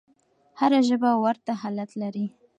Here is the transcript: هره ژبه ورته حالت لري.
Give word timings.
هره 0.59 0.79
ژبه 0.87 1.11
ورته 1.25 1.51
حالت 1.61 1.91
لري. 2.01 2.25